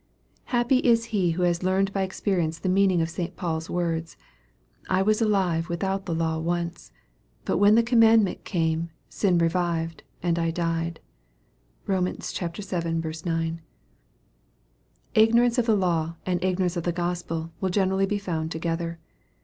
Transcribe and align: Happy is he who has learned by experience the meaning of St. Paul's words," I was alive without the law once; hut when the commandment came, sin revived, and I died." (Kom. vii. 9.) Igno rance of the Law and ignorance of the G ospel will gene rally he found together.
Happy 0.45 0.77
is 0.79 1.05
he 1.13 1.33
who 1.37 1.43
has 1.43 1.61
learned 1.61 1.93
by 1.93 2.01
experience 2.01 2.57
the 2.57 2.67
meaning 2.67 3.03
of 3.03 3.09
St. 3.11 3.35
Paul's 3.37 3.69
words," 3.69 4.17
I 4.89 5.03
was 5.03 5.21
alive 5.21 5.69
without 5.69 6.07
the 6.07 6.15
law 6.15 6.39
once; 6.39 6.91
hut 7.45 7.59
when 7.59 7.75
the 7.75 7.83
commandment 7.83 8.43
came, 8.43 8.89
sin 9.09 9.37
revived, 9.37 10.01
and 10.23 10.39
I 10.39 10.49
died." 10.49 11.01
(Kom. 11.85 12.05
vii. 12.05 12.13
9.) 12.13 12.21
Igno 15.13 15.35
rance 15.39 15.59
of 15.59 15.67
the 15.67 15.75
Law 15.75 16.15
and 16.25 16.43
ignorance 16.43 16.75
of 16.75 16.83
the 16.83 16.91
G 16.91 16.99
ospel 17.03 17.51
will 17.61 17.69
gene 17.69 17.89
rally 17.89 18.07
he 18.09 18.17
found 18.17 18.51
together. 18.51 18.97